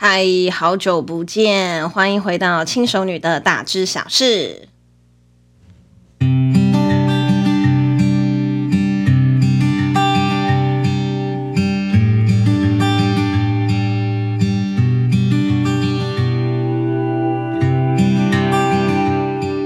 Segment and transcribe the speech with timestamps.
[0.00, 4.68] 嗨，好久不见，欢迎回到轻熟女的大知小事。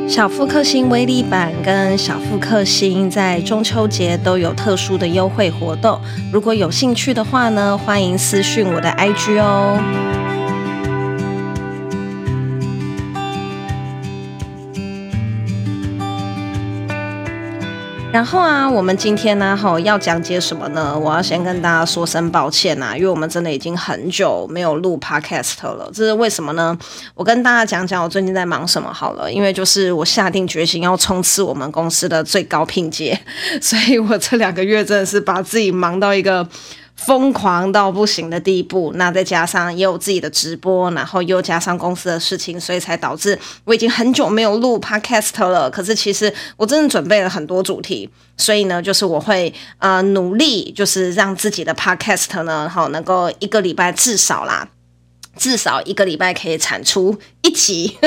[0.08, 6.00] 小复刻星威力版跟小复刻星在中秋节都有特殊的优惠活动，
[6.32, 10.11] 如果有兴趣的话呢，欢迎私讯我的 IG 哦。
[18.12, 20.96] 然后啊，我们今天呢，吼要讲解什么呢？
[20.96, 25.90] 我要先跟大家说声抱歉呐，因为我们真的已经很久没有录 podcast 了。
[25.94, 26.76] 这是为什么呢？
[27.14, 29.32] 我跟大家讲讲我最近在忙什么好了。
[29.32, 33.18] 因为就是我下定决心要冲刺我们公司的最高聘阶，
[33.62, 36.46] 所以我这两个月真的是把自己忙到一个。
[36.96, 45.70] 疯狂到不行的地步，那再加上也有自己的直播，然后又加上公司的事情，所以才导致我已经很久没有录 podcast 了。
[45.70, 54.68] 可是其实我真的准备了很多主题，所以呢，就是我会呃努力，就是让自己的 podcast 呢，好能够一个礼拜至少啦，
[55.36, 57.98] 至少一个礼拜可以产出一集。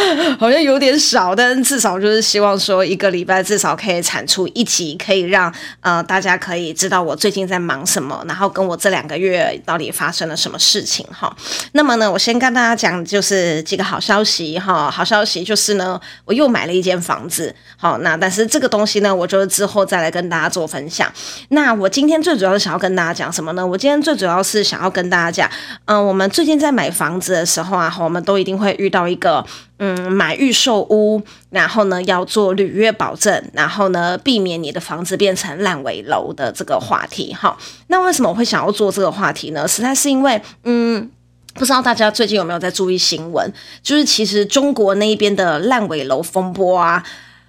[0.38, 11.34] 好像有点少，但至少就是希望说一个礼拜至少可以产出一集，可以让呃大家可以知道我最近在忙什么，然后跟我这两个月到底发生了什么事情哈。
[11.72, 14.90] 那么呢，我先跟大家讲就是几个好消息哈。
[14.90, 17.54] 好消息就是呢，我又买了一间房子。
[17.76, 21.10] 好，那但是这个东西呢，我就之后再来跟大家做分享。
[21.48, 23.66] 那我今天最主要是想要跟大家讲什么呢？
[23.66, 25.50] 我今天最主要是想要跟大家讲，
[25.84, 29.44] 嗯、我们最近在买房子的时候啊，我们都一定会遇到一个。
[29.82, 37.32] 嗯，买预售屋，然后呢要做履约保证，然后呢避免你的房子变成烂尾楼的这个话题。
[37.32, 39.66] 哈，那为什么会想要做这个话题呢？
[39.66, 41.10] 实在是因为，嗯，
[41.54, 43.50] 不知道大家最近有没有在注意新闻？
[43.82, 47.02] 就是其实中国那一边的烂尾楼风波啊，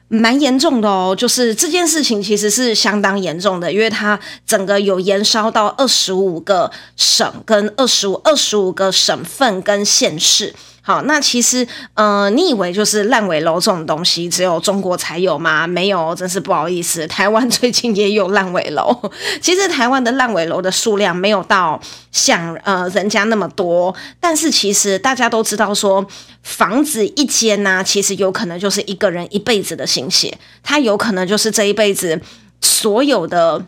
[0.08, 1.14] 蛮严重的哦。
[1.14, 10.56] 就是这件事情其实是相当严重的，因为它整个有延烧到二十五个省跟二十五二十五个省份跟县市。
[10.84, 15.68] 好，那其实，呃，你以为就是烂尾楼这种东西只有中国才有吗？
[15.68, 19.00] 没有，真是不好意思，台湾 最近也有烂尾楼。
[19.40, 21.80] 其实台湾的烂尾楼的数量没有到
[22.12, 26.04] 像呃人家那么多，但是其实大家都知道说，
[26.42, 32.20] 房子一间呢、其实有可能就是一个人一辈子的心血，他有可能就是这一辈子
[32.60, 33.64] 所有的。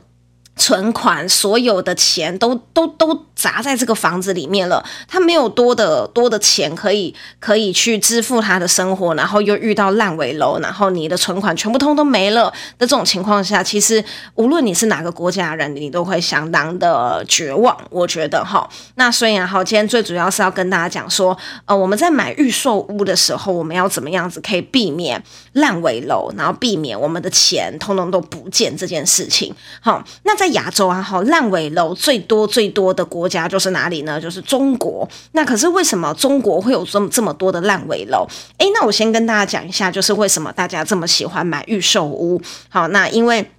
[0.56, 12.46] 存款所有的钱都都都砸在这个房子里面了，他没有多的多的钱可以可以去支付他的生活，然后又遇到烂尾楼，然后你的存款全部通都没了
[12.78, 14.04] 的这种情况下，其实
[14.36, 17.76] 无论你是哪个国家人，你都会相当的绝望。
[17.90, 21.36] 我觉得哈，那所以哈，今天最主要是要跟大家讲说，
[21.66, 25.22] 呃，我们在买预售屋的时候，我们要怎么样子可以避免
[25.54, 29.54] 烂尾楼，然后避免我们的钱通通都不见这件事情。
[29.82, 34.20] 好，那在在亚洲啊，好，烂尾楼最多最多的国家就是哪里呢？
[34.20, 35.08] 就是中国。
[35.32, 38.28] 那可是为什么中国会有这么这么多的烂尾楼？
[38.58, 42.42] 诶，那我先跟大家讲一下，就是为什么大家这么喜欢买预售屋。
[42.68, 43.50] 好，那因为。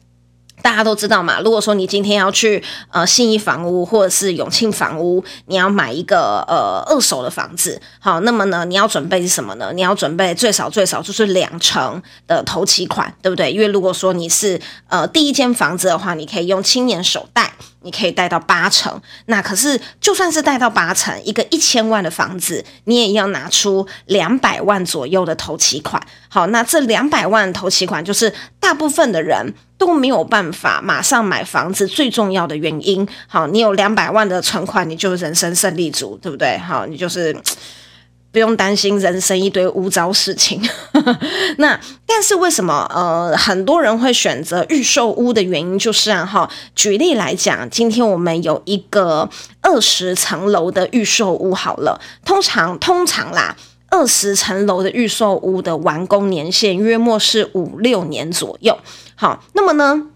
[0.64, 9.70] 大家都知道嘛，如果说你今天要去呃信义房屋或者是永庆房屋，你要买一个呃二手的房子，好，那么呢，你要准备是什么呢？
[9.74, 13.52] 你要准备最少最少就是两成的头期款，对不对？
[13.52, 14.58] 因为如果说你是
[14.88, 17.52] 呃第一间房子的话，你可以用青年首贷。
[17.84, 26.02] 你可以贷到八成，那可是就算是贷到八成，一个一千万的房子，你也要拿出两百万左右的头期款。
[26.28, 33.06] 好，那这两百万头期款就是大部分的人都没有办法马上买房子最重要的原因。
[33.28, 36.58] 好，你有两百万的存款，你就人生胜利组，对不对？
[36.58, 37.36] 好，你就是。
[38.34, 40.60] 不用担心人生一堆污糟事情。
[41.58, 49.30] 那但是为什么呃很多人会选择预售屋的原因就是啊哈，举例来讲，今天我们有一个
[49.60, 53.54] 二十层楼的预售屋好了，通常通常啦，
[53.88, 58.76] 二十层楼的预售屋的完工年限约莫是五六年左右。
[59.14, 60.08] 好，那么呢？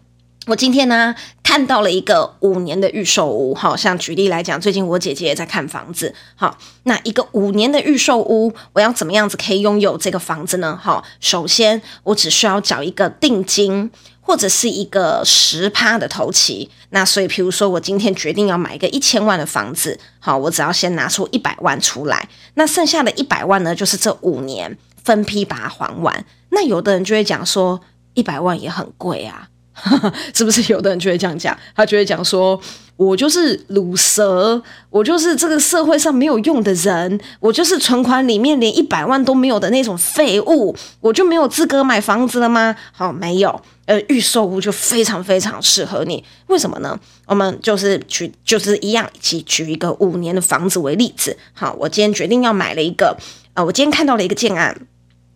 [0.48, 10.78] 我今天呢看到了一个五年的预售屋，好像举例来讲，最近我姐姐也在看房子，好，那一个五年的预售屋，我要怎么样子可以拥有这个房子呢？
[10.82, 13.90] 好，首先我只需要缴一个定金
[14.22, 26.24] 或者是一个十趴的头期，那所以，譬如说我今天决定要买一个一千万的房子，好，我只要先拿出一百万出来，那剩下的一百万呢，就是这五年分批把它还完。
[26.48, 27.82] 那有的人就会讲说，
[28.14, 29.50] 一百万也很贵啊。
[30.34, 31.56] 是不是有的人就会这样讲？
[31.74, 32.60] 他就会讲说
[32.96, 43.60] ：“我就是卤蛇，我就是这个社会上没有用的人，我就是存款里面连一百万都没有的那种废物，我就没有资格买房子了吗？”好，没有。
[43.86, 46.98] 呃，预售屋就非常非常适合你，为什么呢？
[47.24, 51.34] 我们就是举，就是一样，一起举一个五年的房子为例子。
[51.54, 53.16] 好，我今天决定要买了一个，
[53.54, 54.78] 呃，我今天看到了一个建案。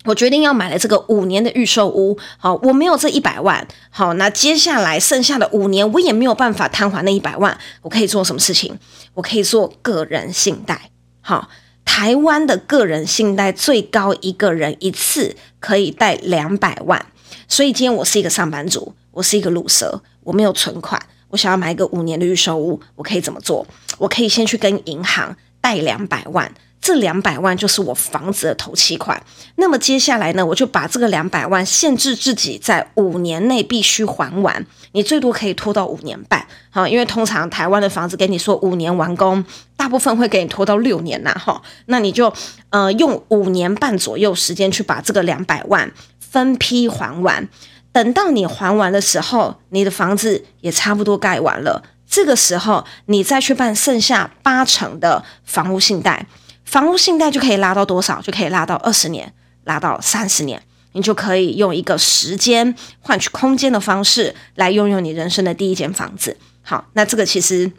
[0.05, 8.79] 我决定要买了这个五年的预售屋，好，我没有这一百万，好，那接下来剩下的五年我也没有办法摊还那一百万，我可以做什么事情？
[9.15, 10.91] 我可以做个人信贷，
[11.21, 11.49] 好，
[11.85, 17.07] 台湾的个人信贷最高一个人一次可以贷两百万，
[17.47, 23.67] 所以今天我是一个上班族，我是一个鲁蛇，我没有存款，我想要买一个五年的预售屋，我可以怎么做？
[23.99, 26.53] 我可以先去跟银行贷两百万。
[26.83, 29.23] 这两百万就是我房子的头期款，
[29.55, 39.45] 那么接下来呢，我就把这个两百万限制自己在五年内必须还完，你最多可以拖到五年半，好，因为通常台湾的房子给你说五年完工，
[39.77, 42.35] 大部分会给你拖到六年呐，哈，那你就
[42.71, 47.49] 呃用五年半左右时间去把这个两百万分批还完，
[47.93, 56.27] 等到你还完的时候，你的房子也差不多盖完了，这个时候你再去办剩下八成的房屋信贷。
[56.73, 58.23] 房屋信贷就可以拉到多少？
[58.23, 59.31] 就可以拉到二十年，
[59.65, 66.35] 拉到三十年，你就可以用一个时间换取空间的方式来拥有你人生的第一间房子。
[66.63, 67.71] 好，那这个其实。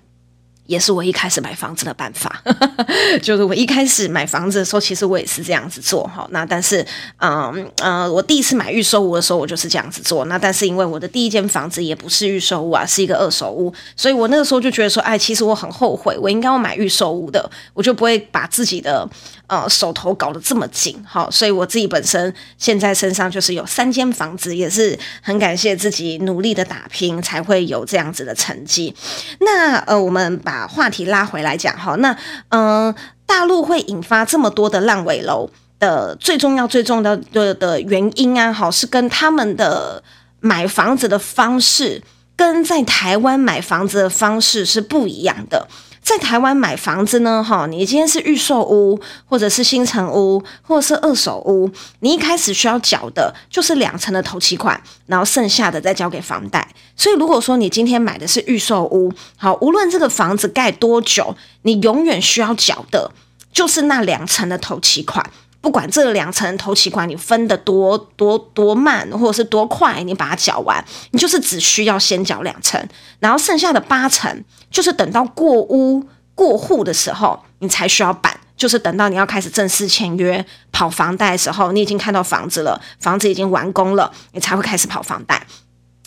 [0.65, 2.41] 也是我一开始买房子的办法，
[3.21, 6.25] 就是我一开始买房子的时候，其实我也是这样子做哈。
[6.31, 6.85] 那但是，
[7.17, 10.25] 嗯呃，我第一次买预售屋的时候，我就是这样子做。
[10.25, 19.07] 那但是因为我的第一间房子也不是预售屋啊，是一个二手屋，所以我那个时候就觉得说，哎，其实我很后悔，我应该要买预售屋的，我就不会把自己的
[19.47, 21.27] 呃手头搞得这么紧哈。
[21.29, 28.95] 所以我自己本身现在身上就是有三间房子，也是很感谢自己努力的打拼，才会有这样子的成绩。
[29.41, 32.15] 那呃，我们把把话题拉回来讲哈，那
[32.49, 32.93] 嗯、
[33.25, 40.03] 大陆会引发这么多的烂尾楼的最重要、最重要的的原因啊，好，是跟他们的
[40.41, 42.03] 买房子的方式
[42.35, 45.67] 跟在台湾买房子的方式是不一样的。
[46.03, 51.71] 在台湾买房子呢，哈，你今天是预售屋，或者是新城屋，或者是二手屋，
[52.01, 56.67] 你一开始需要缴的就是两成的头期款，然后剩下的再交给房贷。
[56.97, 63.09] 所以如果说你今天买的是预售屋，好，无论这个房子盖多久，你永远需要缴的
[63.53, 65.25] 就是那两成的头期款。
[65.63, 72.85] 不管这两层头期款你分得多多多慢，或者是多快，你把它缴完，你就是只需要先缴两层，
[73.21, 76.05] 然后剩下的八成就是等到过屋
[76.35, 85.47] 过户的时候，你才需要办，就是等到你要开始正式签约跑房贷的时候，你已经看到房子了，房子已经完工了，你才会开始跑房贷。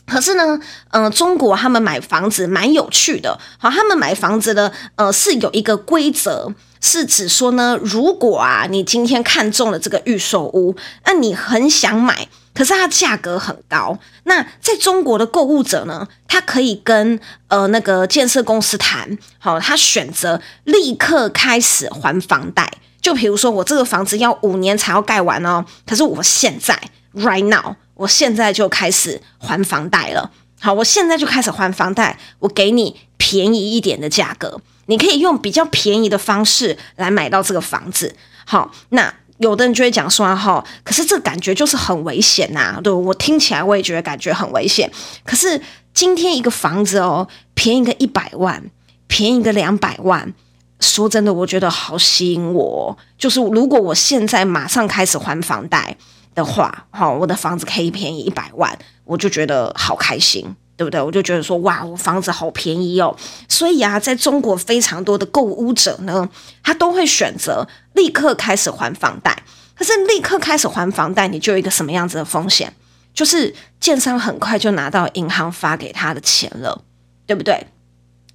[0.07, 0.61] 可是呢，
[0.91, 10.75] 嗯、中国他们买房子蛮有趣的，好，他们买房子的，呃，是有一个规则，是指说呢，如果啊，你今天看中了这个预售屋，
[11.05, 17.19] 那你很想买，可是它价格很高，那在中国的购物者呢，他可以跟
[17.49, 22.71] 呃那个建设公司谈，好，他选择立刻开始还房贷，
[23.01, 26.79] 就比如说我这个房子要五年才要盖完哦，可是我现在
[27.15, 27.77] right now。
[27.97, 30.31] 我现在就开始还房贷了，
[30.61, 38.15] 好，我现在就开始还房贷，我给你便宜一点的价格，你可以用比较便宜的方式来买到这个房子。
[38.45, 44.91] 好，那有的人就会讲说哈，可是这感觉就是很危险呐，对，我听起来我也觉得感觉很危险。
[45.25, 45.61] 可是
[45.93, 48.71] 今天一个房子哦，便宜个一百万，
[49.07, 50.33] 便宜个两百万，
[50.81, 52.99] 说真的，我觉得好吸引我。
[53.19, 55.97] 就是如果我现在马上开始还房贷。
[56.37, 61.01] 的话，好，我的房子可以便宜一百万，我就觉得好开心，对不对？
[61.01, 63.17] 我就觉得说，哇，我房子好便宜哦。
[63.49, 66.29] 所以啊，在中国非常多的购屋者呢，
[66.63, 69.43] 他都会选择立刻开始还房贷。
[69.75, 72.73] 可是立刻开始还房贷，你就有一个什么样子的风险？
[73.15, 76.83] 就是建商很快就拿到银行发给他的钱了，
[77.27, 77.67] 对不对？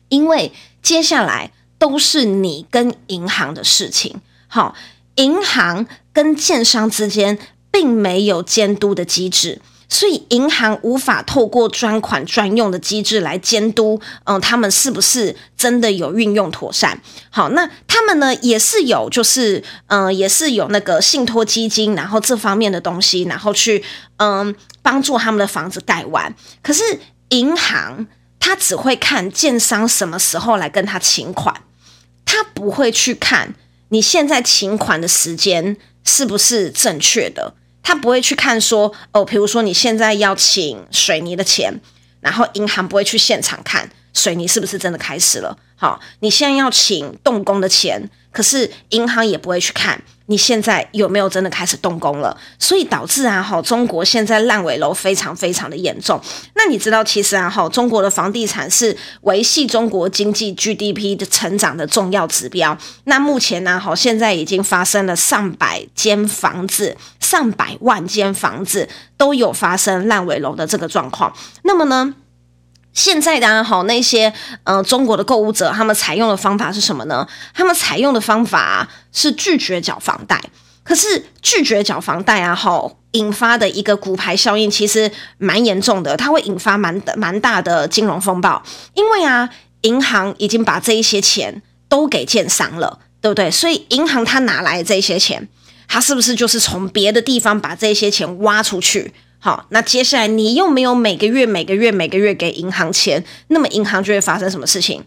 [0.09, 4.19] 因为接下来都是你跟银行的事情。
[4.47, 4.75] 好，
[5.15, 7.37] 银行跟建商之间。
[7.73, 9.61] 并没有监督的机制，
[9.93, 17.01] 所以银行无法透过专款专用的机制来监督，嗯，他们是不是真的有运用妥善？
[17.29, 23.83] 好，那他们呢也是有，就是嗯，也是有那个信托基金，然后这方面的东西，然后去
[24.15, 26.33] 嗯帮助他们的房子盖完。
[26.63, 26.81] 可是
[27.27, 28.07] 银行
[28.39, 31.53] 他只会看建商什么时候来跟他请款，
[32.23, 33.53] 他不会去看
[33.89, 37.55] 你现在请款的时间是不是正确的。
[37.83, 41.81] 他不会去看说哦，比如说你现在要请水泥的钱，
[42.19, 43.89] 然后银行不会去现场看。
[44.13, 45.57] 水泥是不是真的开始了。
[45.75, 56.21] 好，你现在要请动工的钱，可是银行也不会去看你现在有没有真的开始动工了，所以导致啊，哈，中国现在烂尾楼非常非常的严重。
[56.53, 62.77] 那你知道，其实啊，哈，中国的房地产是维系中国经济 GDP 的成长的重要指标。
[63.05, 68.87] 那目前呢，哈，现在已经发生了上百间房子、上百万间房子
[69.17, 71.35] 都有发生烂尾楼的这个状况。
[71.63, 72.13] 那么呢，
[72.93, 74.33] 现在的好那些
[74.63, 77.27] 呃中国的购物者，他们采用的方法是什么呢？
[77.53, 80.41] 他们采用的方法是拒绝缴房贷。
[80.83, 88.61] 可是拒绝缴房贷啊，好引发的一个骨牌效应，其实蛮严重的，它会引发蛮蛮大的金融风暴。
[88.95, 89.47] 因为啊，
[89.81, 93.51] 银行已经把这一些钱都给建商了，对不对？
[93.51, 95.47] 所以银行它拿来这些钱，
[95.87, 99.13] 它是不是就是从别的地方把这些钱挖出去？
[99.43, 105.01] 好，那接下来你又没有每个月、每个月、每个月给银行钱，那么银行就会发生什么事情？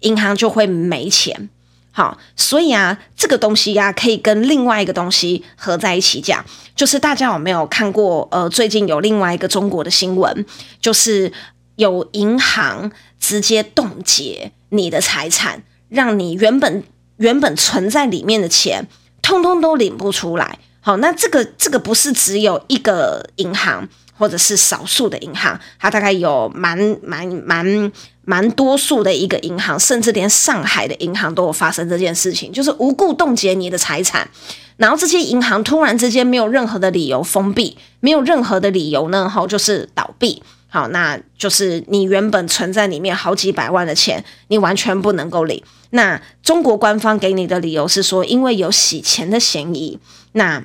[0.00, 1.50] 银行就会没钱。
[1.90, 6.44] 好，所以啊，这个东西呀、啊，可以跟另外一个东西合在一起讲，
[6.76, 8.28] 就是大家有没有看过？
[8.30, 10.46] 呃，最近有另外一个中国的新闻，
[10.80, 11.32] 就是
[11.74, 16.84] 有银行直接冻结你的财产，让你原本
[17.16, 18.86] 原本存在里面的钱，
[19.20, 20.60] 通通都领不出来。
[20.80, 27.92] 好，那这个这个不是只有一个银行，或者是少数的银行，它大概有蛮蛮蛮
[28.24, 34.26] 蛮多数的一个银行，甚至连上海的银行都有发生这件事情，就是无故冻结你的财产，
[34.78, 40.42] 然后这些银行突然之间没有任何的理由封闭，没有任何的理由呢，好，就是倒闭。
[40.70, 45.62] 好，那就是你原本存在里面好几百万的钱，你完全不能够领。
[45.90, 49.98] 那中国官方给你的理由是说，因为有洗钱的嫌疑。
[50.32, 50.62] 那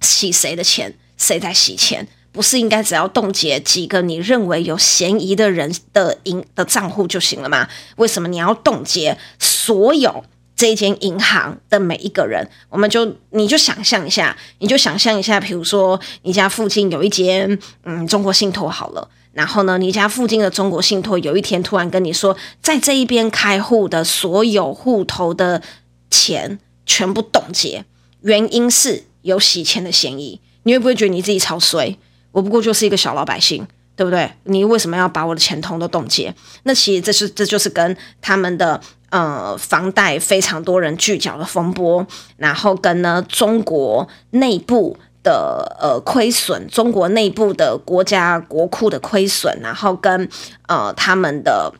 [0.00, 0.96] 洗谁的钱？
[1.16, 2.06] 谁在洗钱？
[2.30, 7.68] 不是应该只要冻结几个你认为有嫌疑的人的银的账户就行了吗？
[7.96, 10.24] 为什么你要冻结所有
[10.56, 12.48] 这间银行的每一个人？
[12.68, 19.08] 我们就你就想象一下，你就想象一下，比如说你家附近有一间嗯中国信托好了。
[19.34, 25.60] 然后呢，你家附近的中国信托有一天突然跟你说，在这一边开户的所有户头的
[26.08, 27.84] 钱全部冻结，
[28.20, 30.40] 原因是有洗钱的嫌疑。
[30.62, 31.98] 你会不会觉得你自己超衰？
[32.30, 34.30] 我不过就是一个小老百姓，对不对？
[34.44, 36.32] 你为什么要把我的钱通都冻结？
[36.62, 44.96] 那其实这是这就是跟他们的呃房贷非常多人拒缴的风波，然后跟呢中国内部。
[45.24, 50.28] 的呃亏损，中国内部的国家国库的亏损，然后跟
[50.68, 51.72] 呃他们的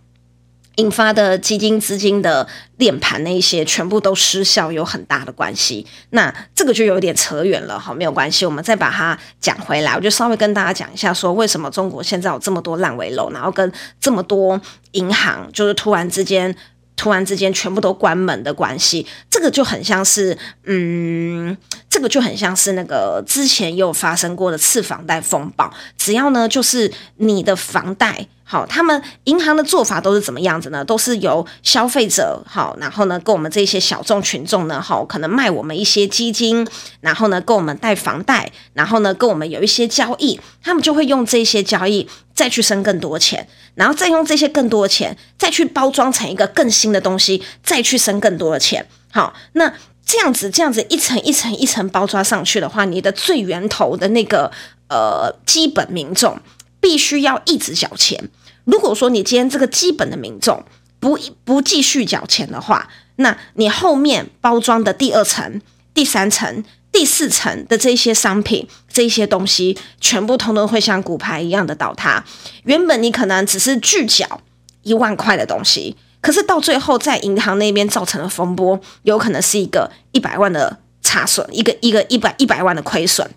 [0.76, 2.48] 引发的基金资金的
[2.78, 5.86] 链盘那一些全部都失效，有很大的关系。
[6.10, 9.94] 那这个就有点扯远了，好，没有关系，我们再把它讲回来。
[9.94, 13.70] 我就稍微跟大家讲一下，说为什么中国现在有这么多烂尾楼，然后跟
[14.00, 14.60] 这么多
[14.92, 16.56] 银行就是突然之间。
[16.96, 21.56] 突然之间全部都关门的关系，这个就很像是，嗯，
[21.90, 25.72] 这个就很像是那个之前有发生过的次房贷风暴。
[25.96, 28.28] 只要呢，就是你的房贷。
[28.46, 30.84] 好，他们银行的做法都是怎么样子呢？
[30.84, 36.66] 都是由消费者好，然后呢，跟我们这些小众群众呢，好，可能卖我们一些基金，
[37.00, 48.86] 然后呢，跟我们贷房贷，然后呢，跟我们有一些交易，他们就会用这些交易再去生更多钱，然后再用这些更多的钱再去包装成一个更新的东西，再去生更多的钱。
[49.10, 49.72] 好，那
[50.04, 54.52] 这样子，这样子一层一层一层包装上去的话，你的最源头的那个
[54.90, 56.38] 呃基本民众。
[56.84, 58.28] 必须要一直缴钱。
[58.64, 60.62] 如果说你今天这个基本的民众
[61.00, 65.62] 不不继续缴钱的话，那你后面包装的第二层、
[65.94, 66.62] 第三层、
[66.92, 72.22] 第四层的这些商品、这些东西，全部通通会像骨牌一样的倒塌。
[72.64, 74.42] 原本你可能只是拒缴
[74.82, 83.30] 一万块的东西，可是到最后在银行那边造成的风波，有可能是一个一百万的差损，一个一个一百一百万的亏损。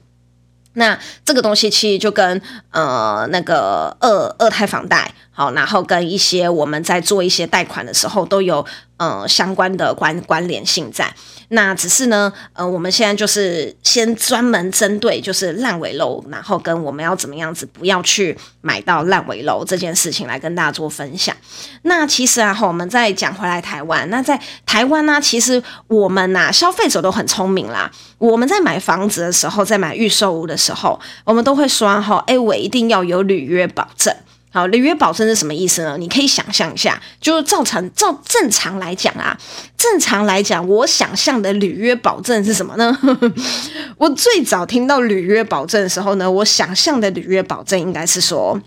[0.78, 2.42] 那这个东西其实就跟
[2.72, 8.66] 呃那个二二胎房贷好，然后跟一些我们在做一些贷款的时候都有
[8.98, 11.14] 呃相关的关关联性在。
[11.50, 21.34] 那只是呢，呃，我们现在就是先专门针对就是烂尾楼，然后跟我们要怎么样子不要去买到烂尾楼这件事情来跟大家做分享。
[21.84, 27.90] 那其实啊，我们再讲回来台湾，那在台湾呢，其实我们呐、消费者都很聪明啦。
[28.18, 34.14] 我们在买房子的时候，在买预售屋的时候，我们都会说哈，哎，我一定要有履约保证。
[34.58, 35.96] 好，履约保证是什么意思呢？
[36.00, 39.38] 你可以想象一下，就是照常照正常来讲啊，
[39.78, 42.98] 正常来讲，我想象的履约保证是什么呢？
[44.00, 48.60] 我最早听到履约保证的时候呢，我想象的履约保证应该是说，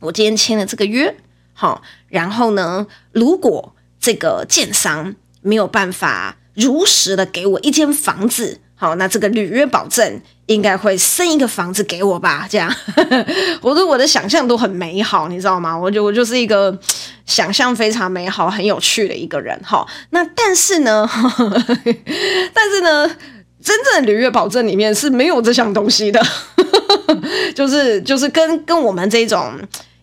[0.00, 1.14] 我今天签了这个约，
[1.52, 12.46] 好，然后呢，如果这个建商没有办法如实的给我一间房子，好，那这个履约保证应该会生一个房子给我吧？
[12.50, 12.68] 这样，
[13.62, 15.78] 我对我的想象都很美好，你知道吗？
[15.78, 16.76] 我就我就是一个
[17.24, 19.86] 想象非常美好、很有趣的一个人，哈。
[20.10, 21.08] 那但是呢，
[22.52, 23.08] 但是呢，
[23.62, 26.20] 真正的履约保证里面是没有这项东西的，
[27.54, 29.52] 就是就是跟跟我们这种。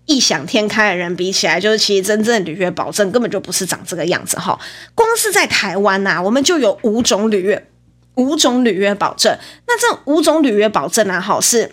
[0.09, 4.57] 异想天开的人比起来，就是其实真正的履约保证根本就不是长这个样子哈。
[4.95, 7.67] 光是在台湾呐、我们就有五种履约，
[8.17, 9.35] 五种履约保证。
[9.65, 11.71] 那这五种履约保证呢，哈，是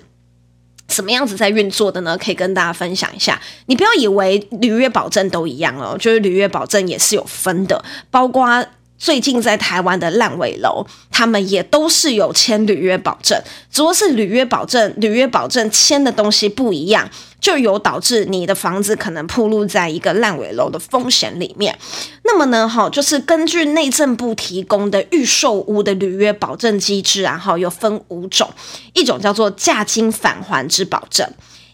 [0.89, 2.17] 什么样子在运作的呢？
[2.17, 3.39] 可以跟大家分享一下。
[3.67, 8.65] 你不要以为履约保证都一样哦，就是履约保证也是有分的，包括。
[8.97, 13.39] 最近在台湾的烂尾楼，他们也都是有签履约保证，
[13.71, 17.11] 只不过是履约保证、履约保证签的东西不一样，
[17.45, 21.79] 就有导致你的房子可能铺露在一个烂尾楼的风险里面。
[22.23, 28.49] 那么呢，哈，就是根据内政部提供的预售屋的履约保证机制啊，哈，有分五种，
[28.95, 31.31] 一种叫做价金返还之保证，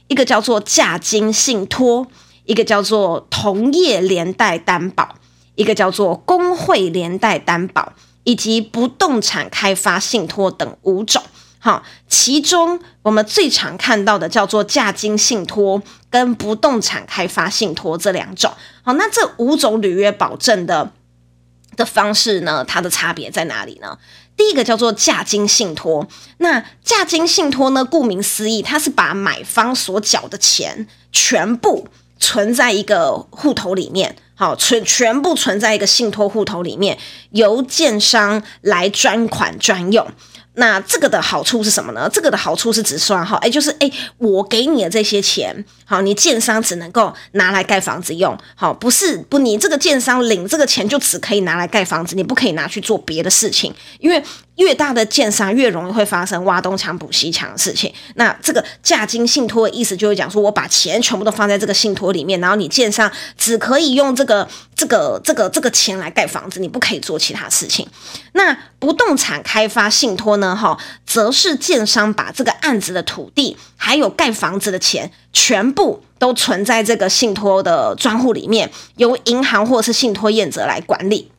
[0.08, 2.08] 一个叫做价金信托，
[2.46, 5.14] 一个叫做同业连带担保。
[5.54, 7.92] 一个叫做工会连带担保，
[8.24, 11.22] 以及不动产开发信托等五种。
[11.62, 18.50] 好，其中我们最常看到的叫做价金信托跟不动产开发信托这两种。
[18.82, 20.90] 好，那这五种履约保证的
[21.76, 23.98] 的方式呢，它的差别在哪里呢？
[24.38, 31.86] 第一个叫做价金信托，那价金信托呢，顾名思义，它是把买方所缴的钱全部
[32.18, 34.16] 存在一个户头里面。
[34.34, 36.96] 好，存全部存在一个信托户头里面，
[37.32, 40.10] 由建商来专款专用。
[40.60, 42.06] 那这个的好处是什么呢？
[42.12, 54.22] 这个的好处是指说哈，哎，就是哎，我给你的这些钱，好，你建商只能够拿来盖房子用，好，不是不，你这个建商领这个钱就只可以拿来盖房子，你不可以拿去做别的事情，因为
[54.60, 57.90] 越大的建商越容易会发生挖东墙补西墙的事情。
[58.16, 67.88] 那这个价金信托的意思就是讲说，我把钱全部都放在这个信托里面，然后你建商只可以用这个这个这个这个钱来盖房子，你不可以做其他事情。
[68.32, 70.54] 那不动产开发信托呢？
[70.54, 81.30] 哈，则是建商把这个案子的土地还有盖房子的钱，全部都存在这个信托的专户里面，由银行或是信托业者来管理。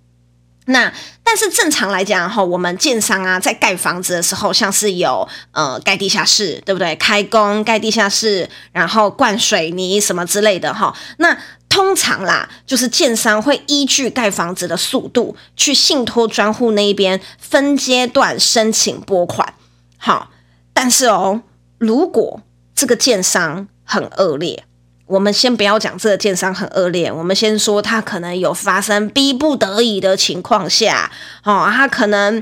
[0.71, 0.91] 那
[1.23, 6.95] 但是正常来讲哈，我们建商啊在盖房子的时候，像是有呃盖地下室，对不对？
[6.95, 10.95] 开工盖地下室，然后灌水泥什么之类的哈。
[11.17, 11.37] 那
[11.69, 19.53] 通常啦，就是建商会依据盖房子的速度，去信托专户那一边分阶段申请拨款。
[19.97, 20.31] 好，
[20.73, 21.41] 但是哦，
[21.77, 22.41] 如果
[22.75, 24.63] 这个建商很恶劣，
[25.11, 31.11] 我们先不要讲这个建商很恶劣，我们先说他可能有发生逼不得已的情况下，
[31.43, 32.41] 哦，他可能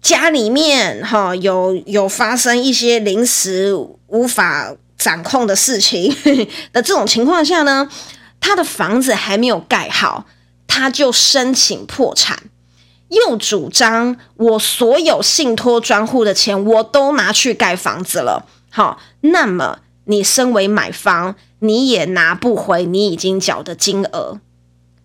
[0.00, 3.72] 家里面哈有有发生一些临时
[4.08, 6.12] 无法掌控的事情
[6.74, 7.88] 的这种情况下呢，
[8.40, 10.26] 他的房子还没有盖好，
[10.66, 12.36] 他就申请破产，
[13.10, 18.44] 又主张我所有信托专户的钱我都拿去盖房子了。
[18.70, 24.40] 好，那么你身为买方，你也拿不回你已经缴的金额，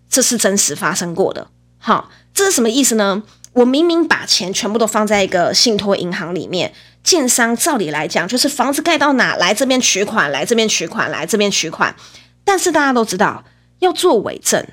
[0.09, 1.47] 这是真实发生过的。
[1.77, 3.23] 好，这是什么意思呢？
[3.53, 11.95] 我明明把钱全部都放在一个信托银行里面，建商照理来讲就是房子盖到哪来这边取款，来这边取款，来这边取款。
[12.43, 13.43] 但是大家都知道，
[13.79, 14.65] 要做伪证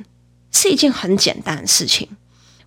[0.53, 2.09] 是一件很简单的事情。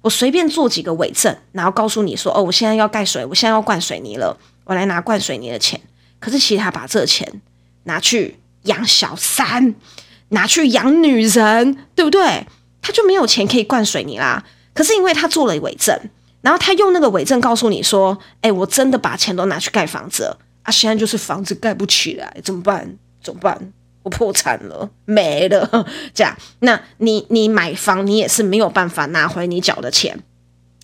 [0.02, 5.80] 我随便做几个伪证，然后告诉你说：“哦，我现在要盖水，我现在要灌水泥了，我来拿灌水泥的钱。”
[6.20, 7.42] 可是其他把这钱
[7.88, 9.74] 拿去养小三，
[10.30, 12.46] 拿去养女人，对不对？
[12.82, 14.46] 他就没有钱可以灌水泥啦。
[14.74, 15.98] 可是因为他做了伪证，
[16.42, 20.72] 然后他用那个伪证告诉你说：“哎，我真的把钱都拿去盖房子啊！
[20.72, 22.98] 现在就是房子盖不起来，怎么办？
[23.24, 23.74] 怎么办？”
[24.04, 30.18] 我破产了，没了， 这样，那你你买房，你也是没有办法拿回你缴的钱。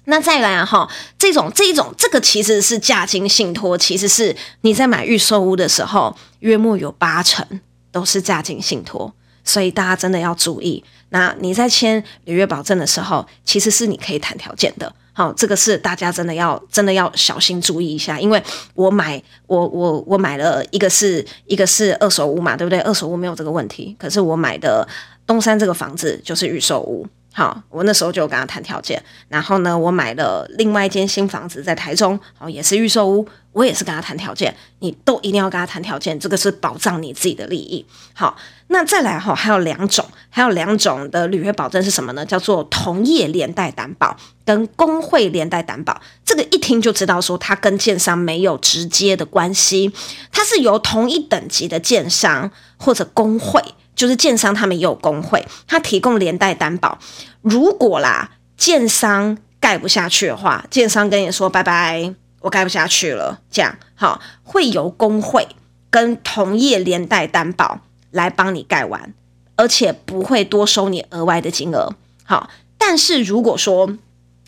[0.05, 7.45] 那再来，哈，这种这一种，这个其实是价金信托，其实是你在买预售屋的时候，约莫有八成
[7.91, 9.13] 都是价金信托，
[9.45, 10.83] 所以大家真的要注意。
[11.09, 14.93] 那你在签履约保证的时候，其实是你可以谈条件的。
[15.13, 22.79] 好，这个是大家真的要真的要小心注意一下，因为我买我我我买了一个是一个是二手屋嘛，对不对？
[22.79, 24.87] 二手屋没有这个问题，可是我买的
[25.27, 27.07] 东山这个房子就是预售屋。
[27.35, 37.83] 好，我那时候就跟他谈条件，然后呢，我买了另外一间新房子在台中，好，也是预售屋，我也是跟他谈条件，你都一定要跟他谈条件，这个是保障你自己的利益。
[38.13, 42.23] 好，那再来哈，还有两种，还有两种的履约保证是什么呢？
[42.23, 44.15] 叫做同业连带担保
[44.45, 45.99] 跟公会连带担保。
[46.23, 49.91] 这个一听就知道说，它跟建商没有直接的关系，
[50.31, 53.59] 它是由同一等级的建商或者公会。
[53.95, 56.97] 就是建商他们也有工会，他提供连带担保。
[57.41, 65.47] 如果啦，建商盖不下去的话，建商跟你说拜拜，我盖不下去了，这样好，会由工会
[65.89, 69.13] 跟同业连带担保来帮你盖完，
[69.55, 71.95] 而且不会多收你额外的金额。
[72.23, 73.97] 好，但是如果说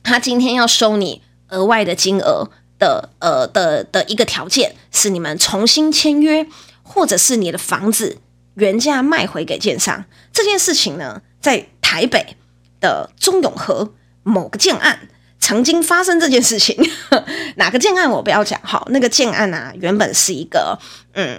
[0.04, 6.48] 他今天要收你额外的金额的，呃的的一个条件是你们重新签约，
[6.84, 8.18] 或者是你的房子。
[8.56, 12.36] 原价卖回给建商这件事情呢，在台北
[12.82, 15.08] 的中永和某个建案
[15.40, 16.76] 曾经发生这件事情。
[17.58, 20.78] 哪个建案我不要讲好，那个建案啊，原本是一个
[21.14, 21.38] 嗯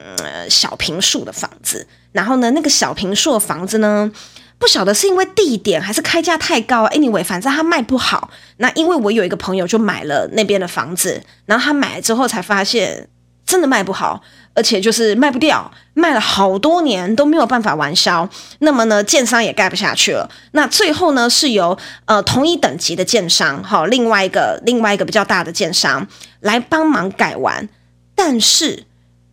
[0.48, 4.10] 小平数的房子，然后呢，那个小平数的房子呢，
[4.58, 8.30] 不晓得是因为地点还是开价太高，anyway，反正他卖不好。
[8.58, 13.08] 那因为我有一个朋友就买了那边的房子，然后他买了之后才发现
[13.46, 14.22] 真的卖不好。
[14.58, 18.26] 而且就是卖不掉，卖了好多年都没有办法完销，
[18.60, 20.30] 那么呢，建商也盖不下去了。
[20.52, 26.08] 那最后呢，是由呃同一等级的建商，好，另外一个另外一个比较大的建商
[26.40, 27.68] 来帮忙改完，
[28.14, 28.84] 但是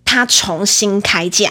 [0.04, 1.50] 他重新开价，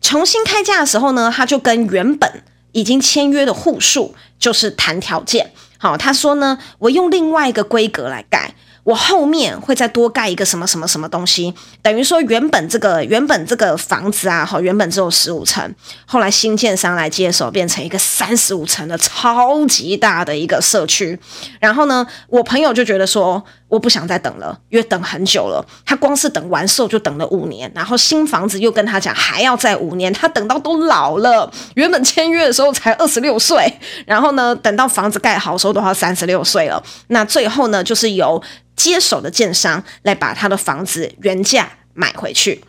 [0.00, 8.52] 重新开价的时候呢，他就跟原本已经签约的户数就是谈条件，好，他说呢，我用另外一个规格来盖。
[8.86, 21.18] 我后面会再多盖一个什么什么什么东西，等于说原本这个原本这个房子啊，哈，原本只有十五层，后来新建商来接手，变成一个三十五层的超级大的一个社区。
[21.58, 25.64] 然后呢，我朋友就觉得说，我不想再等了，因为等很久了。
[25.84, 31.50] 他光是等完售就等了五年，然后新房子又跟他讲还要再五年，他等到都老了。
[31.74, 33.66] 原本签约的时候才二十六岁，
[34.06, 36.82] 然后呢，等到房子盖好的时候都要三十六岁了。
[37.08, 38.40] 那最后呢，就是由
[38.76, 42.62] 接手的建商来把他的房子原价买回去。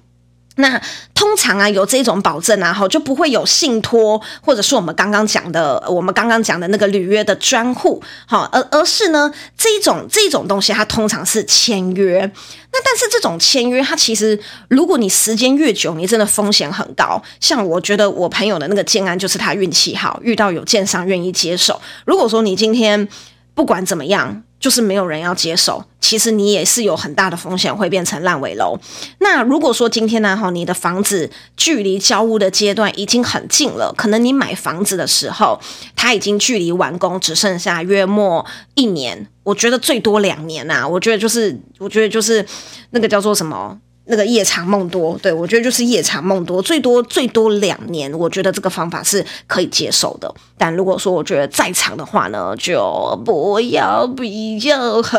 [0.58, 0.80] 那
[1.13, 12.32] 通常啊，有这种保证啊，哈，就不会有信托，或者是我们刚刚讲的，我们刚刚讲的那个履约的专户，好，而而是呢，这一种这一种东西，它通常是签约。
[12.72, 17.22] 那但是这种签约，它其实如果你时间越久，你真的风险很高。
[17.39, 21.80] 像我觉得我朋友的那个建安，就是他运气好，遇到有建商愿意接手。
[22.06, 23.08] 如果说你今天
[23.54, 28.78] 不管怎么样，就是没有人要接手，其实你也是有很大的风险会变成烂尾楼。
[29.20, 35.60] 那如果说今天呢，哈，你的房子距离交屋的阶段已经很近了，可能你买房子的时候，
[35.96, 42.46] 它已经距离完工只剩下约莫一年，我觉得最多两年呐、我觉得就是，我觉得就是
[42.89, 43.78] 那个叫做什么？
[44.10, 50.34] 那个夜长梦多，对，我觉得就是夜长梦多，最多最多两年，我觉得这个方法是可以接受的。
[50.58, 55.17] 但如果说我觉得再长的话呢，就不要比较好。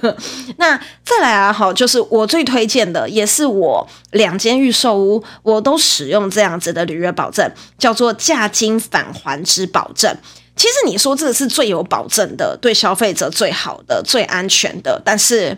[0.56, 10.12] 那再来啊，好，就是我最推荐的，也是我两间预售屋，我都使用这样子的履约保证，叫做价金返还之保证。
[10.56, 15.56] 其实你说这个是最有保证的，对消费者最好的、最安全的，但是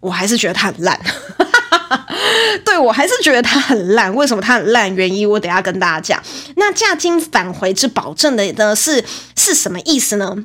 [0.00, 0.98] 我还是觉得它很烂。
[2.64, 4.14] 对，我还是觉得它很烂。
[4.14, 4.94] 为什么它很烂？
[4.94, 6.22] 原因我等下跟大家讲。
[6.56, 9.04] 那价金返回之保证的呢，是
[9.36, 10.44] 是什么意思呢？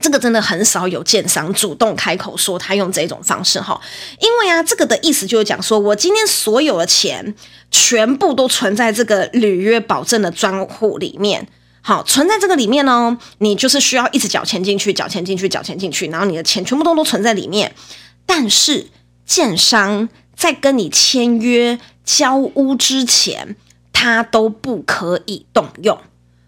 [0.00, 3.80] 这个真的很少有建商主动开口说他用这种方式哈。
[4.20, 7.34] 因为啊，这个的意思就是讲说，我今天所有的钱
[7.70, 11.48] 全部都存在这个履约保证的专户里面。
[11.80, 17.74] 好，存在这个里面呢，你就是需要一直缴钱进去，缴钱进去，缴钱进去，然后你的钱全部都都存在里面。
[18.26, 18.88] 但是
[19.24, 20.10] 建商。
[20.36, 23.56] 在跟你签约交屋之前，
[23.92, 25.98] 他都不可以动用。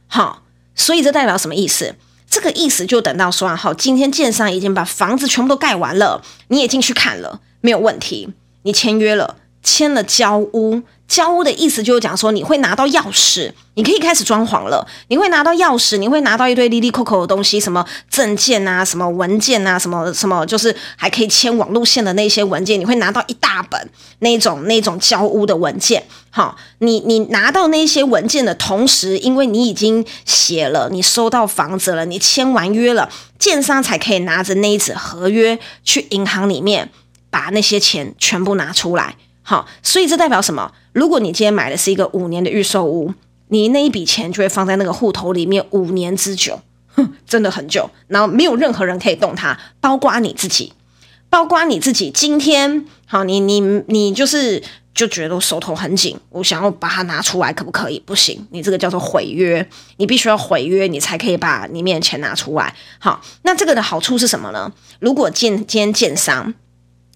[0.06, 0.42] 好，
[0.74, 1.94] 所以这代表什么意思？
[2.28, 8.30] 这个意思就等到说好，今天建商已经把房子全部都盖完了，你也进去看了，没有问题，
[8.62, 10.80] 你签约了，签了交屋。
[11.08, 14.84] 交屋的意思就是讲说，你会拿到钥匙，你可以开始装潢了。
[15.06, 26.02] 你会拿到钥匙，你会拿到一堆哩哩抠抠的东西，什么证件啊，什么文件啊，什么什么，就是还可以签网路线的那些文件，你会拿到一大本那种那种交屋的文件。
[26.30, 36.90] 好，你你拿到那些文件的同时，因为你已经写了，你收到房子了，你签完约了，建商才可以拿着那一纸合约去银行里面
[37.30, 39.14] 把那些钱全部拿出来。
[39.48, 40.72] 好，所以这代表什么？
[40.92, 43.14] 如果你今天买的是一个五年的预售屋，
[43.46, 46.60] 你那一笔钱就会放在那个户头里面五年之久。
[46.96, 50.72] 哼，真的很久，然后没有任何人可以动它，包括你自己，
[51.30, 52.10] 包括你自己。
[52.10, 54.60] 今天好，你你你就是
[54.92, 58.00] 就觉得手头很紧，我想要把它拿出来，可不可以？
[58.00, 59.64] 不行，你这个叫做毁约，
[59.98, 62.74] 你必须要毁约，你才可以把里面的钱拿出来。
[62.98, 64.72] 好，那这个的好处是什么呢？
[64.98, 66.52] 如果建今天建商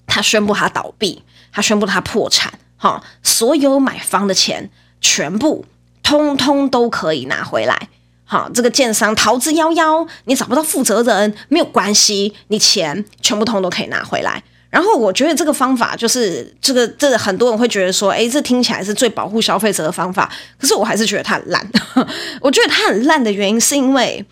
[0.06, 5.64] 他宣布他倒闭，他宣布他破产，好，所有买方的钱全部
[6.02, 7.88] 通通都可以拿回来。
[8.24, 14.42] 好，这个建商逃之夭夭，你找不到负责人没有关系，你钱全部通都可以拿回来。
[14.70, 20.30] 然后我觉得这个方法就是这个，这很多人会觉得说，诶，这听起来是最保护消费者的方法。
[20.60, 21.70] 可是我还是觉得它很烂。
[22.40, 24.24] 我觉得它很烂的原因是因为，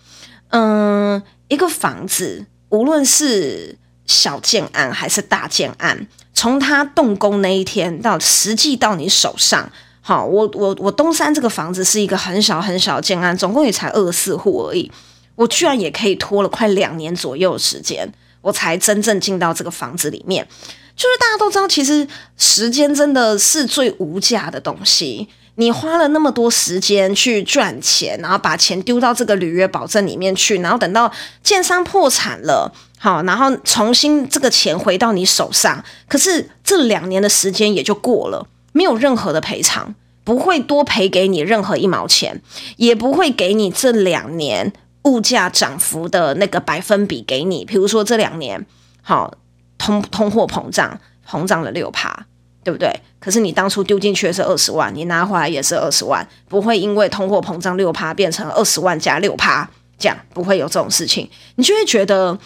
[0.51, 6.07] 嗯，一个房子无论是小建案还是大建案，
[6.39, 9.69] 从它动工那一天到实际到你手上。
[9.99, 14.89] 好，我我我东山这个房子是一个很小很小的建案，总共也才二十四户而已。
[15.35, 20.47] 我居然也可以拖了快两年左右的时间，我才真正进到这个房子里面。
[20.95, 25.27] 就是大家都知道，其实时间真的是最无价的东西。
[25.55, 31.11] 你花了那么多时间去赚钱，然后把钱丢到这个履约保证里面去，然后等到
[31.43, 38.45] 建商破产了，好，然后重新这个钱回到你手上，可是这两年的时间也就过了。
[38.73, 42.41] 没有任何的赔偿，不会多赔给你任何一毛钱，
[42.75, 44.71] 也不会给你这两年
[45.03, 47.63] 物价涨幅的那个百分比给你。
[47.63, 48.65] 比如说这两年，
[49.01, 49.33] 好，
[49.77, 52.25] 通通货膨胀膨胀了六趴，
[52.63, 52.93] 对不对？
[53.19, 61.29] 可是你当初丢进去是二十万，你拿回来也是二十万，不会因为通货膨胀六趴变成二十万加六趴，这样不会有这种事情。
[61.55, 62.37] 你就会觉得，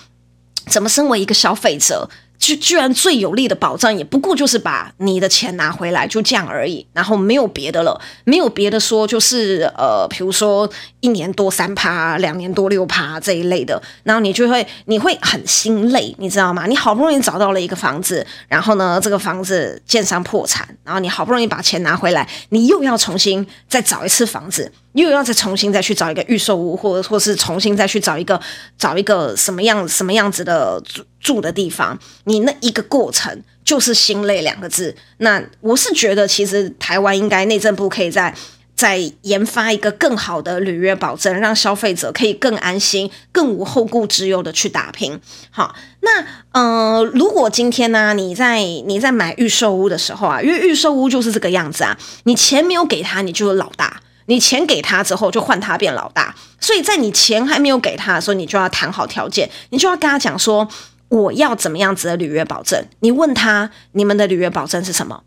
[0.68, 2.10] 怎么身为一个消费者？
[2.40, 16.66] 居居然最有力的保障，也不过就是把你的钱拿回来，就这样而已，然后没有别的了，没有别的说，就是呃，比如说一年多三趴，两年多六趴这一类的，然后你就会你会很心累，你知道吗？
[16.66, 24.70] 你好不容易找到了一个房子，然后呢，这个房子建商破产，然后你好不容易把钱拿回来，你又要重新再找一次房子。
[24.94, 28.40] 又要再重新再去找一个预售屋，或者或是重新再去找一个
[28.78, 34.96] 找一个什么样什么样子的住住的地方，你那一个过程就是心累两个字。
[35.18, 38.34] 那我是觉得，其实台湾应该内政部可以在
[38.76, 45.20] 在研发一个更好的履约保证，让消费者可以更安心、更无后顾之忧的去打拼。
[45.52, 54.02] 好，那呃，如果今天呢、你在你在买预售屋的时候啊，因为预售屋就是这个样子啊，你钱没有给他，你就是老大。
[54.26, 60.68] 你钱给他之后，就换他变老大，所以在你钱还没有给他的时候，你就要谈好条件，你就要跟他讲说，
[61.10, 62.86] 我要怎么样子的履约保证。
[63.00, 65.24] 你问他，你们的履约保证是什么？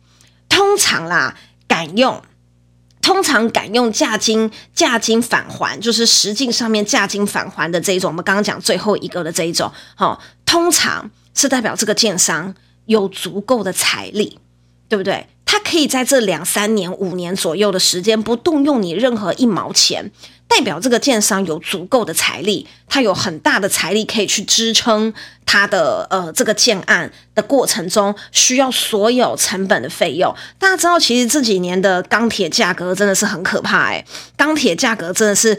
[0.49, 1.37] 通常啦，
[1.69, 2.23] 敢用，
[3.03, 8.11] 通常敢用价金价金返还，就是实际上面价金返还的这一种。
[8.11, 12.55] 我们刚刚讲最后一个的这一种，好，通常是代表这个建商
[12.87, 14.39] 有足够的财力，
[14.89, 15.27] 对不对？
[15.45, 20.11] 他可以在这两三年、五年左右的时间不动用你任何一毛钱，
[20.49, 30.35] 代表这个建商有足够的财力，他有很大的财力可以去支撑他的呃这个建案的过程中需要所有成本的费用。
[30.59, 34.05] 大家知道，其实这几年的钢铁价格真的是很可怕诶，
[34.37, 35.57] 钢铁价格真的是。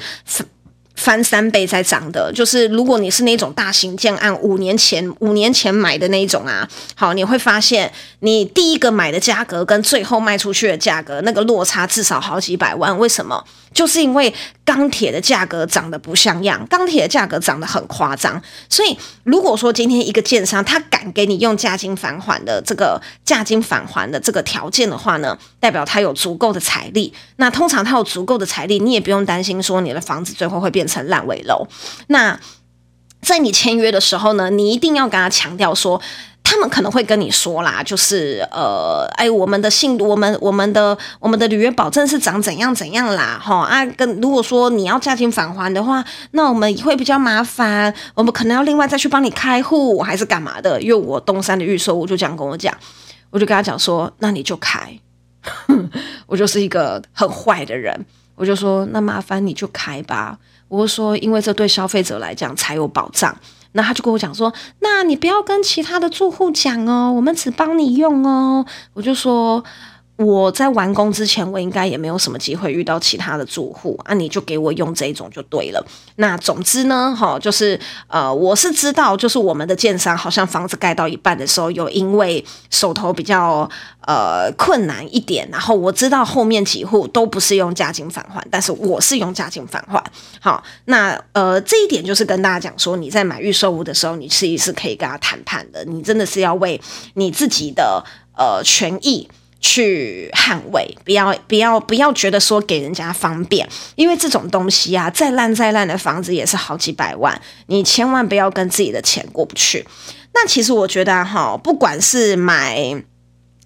[0.98, 13.42] 翻三倍在涨的，就是如果你是那种大型建案，五年前五年前买的那一种啊，好，你会发现你第一个买的价格跟最后卖出去的价格那个落差至少好几百万，为什么？
[13.74, 27.14] 就是因为钢铁的价格涨得不像样，钢铁的价格涨得很夸张，所以如果说今天一个建商他敢给你用价金返还的这个价金返还的这个条件的话呢，代表他有足够的财力。
[27.36, 31.68] 那通常他有足够的财力，你也不用担心说你的房子最后会变成烂尾楼。
[32.08, 32.40] 那
[33.22, 36.02] 在你签约的时候呢，你一定要跟他强调说。
[36.50, 50.82] 他们可能会跟你说啦，就是呃，哎，我们的信，我们我们的我们的履约保证是长怎样怎样啦，哈啊，跟如果说你要价金返还的话，那我们会比较麻烦，我们可能要另外再去帮你开户还是干嘛的？
[50.82, 52.74] 因为我东山的预售屋就这样跟我讲，
[53.30, 54.98] 我就跟他讲说，那你就开，
[56.28, 58.06] 我就是一个很坏的人，
[58.36, 60.38] 我就说那麻烦你就开吧，
[60.70, 63.38] 我说因为这对消费者来讲才有保障。
[63.78, 69.64] 那他就跟我讲说：“那你不要跟其他的住户讲哦，我们只帮你用哦。”我就说
[70.18, 75.86] ：“我在完工之前，我应该也没有什么机会遇到其他的住户啊，你就给我用这一种就对了。
[76.16, 83.70] 那总之呢，哈，就是呃，我是知道，就是我们的建商好像房子盖到一半的时候，有因为手头比较
[84.08, 90.04] 呃困难一点，然后我知道后面几户都不是用价金返还，但是我是用价金返还。
[90.40, 96.82] 好，那呃这一点就是跟大家讲说，你在买预售屋的时候，你其实是可以跟他谈判的，你真的是要为
[97.14, 98.04] 你自己的
[98.36, 99.30] 呃权益。
[99.60, 109.84] 去捍卫，不要不要 不要觉得说给人家方便，因为这种东西啊，再烂再烂的房子也是好几百万，你千万不要跟自己的钱过不去。
[110.36, 113.04] 那其实我觉得哈，不管是买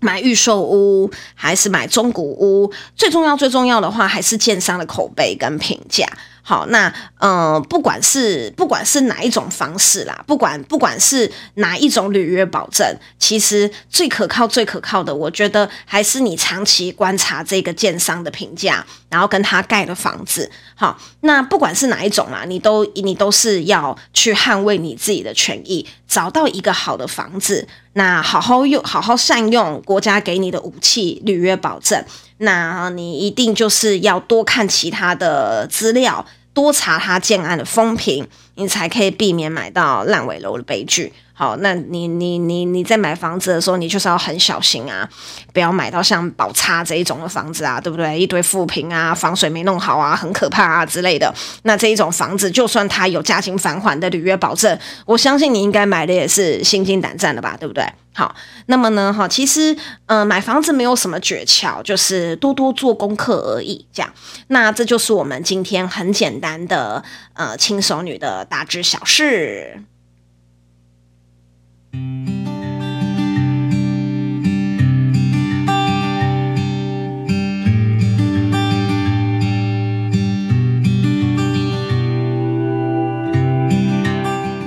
[0.01, 6.05] 买预售屋还是买中古屋，最重要最重要的话还是建商的口碑跟评价。
[6.43, 6.87] 好，那
[7.19, 20.49] 嗯、呃，不管是不管是哪一种方式啦，不管不管是哪一种履约保证，其实最可靠、最可靠的，我觉得还是你长期观察这个建商的评价，然后跟他盖的房子。
[20.75, 32.03] 好，那不管是哪一种啦，你都你都是要去捍卫你自己的权益，找到一个好的房子，那好好用，好好善用国家给你的武器——履约保证。
[32.43, 41.13] 那你一定就是要多看其他的资料，多查他建案的风评，你才可以避免买到烂尾楼的悲剧。
[41.41, 45.09] 好，那你你你你在买房子的时候，你就是要很小心啊，
[45.51, 48.19] 不要买到像宝瑭这一种的房子啊，对不对？
[48.19, 51.33] 一堆负评啊，防水没弄好啊，很可怕啊之类的。
[51.63, 54.77] 那这一种房子，就算它有家庭返还的履约保证，
[55.07, 57.83] 我相信你应该买的也是心惊胆战的吧，对不对？
[58.13, 58.35] 好，
[58.67, 59.73] 那么呢，哈，其实，
[60.05, 63.83] 嗯、呃，买房子没有什么诀窍，就是多多做功课而已。
[63.91, 64.13] 这样，
[64.49, 69.81] 那这就是我们今天很简单的，呃，轻熟女的大致小事。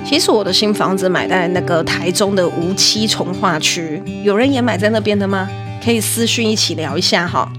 [0.05, 5.49] 其实我的新房子买在那个台中的无期重划区，有人也买在那边的吗？
[5.83, 7.51] 可以私讯一起聊一下哈。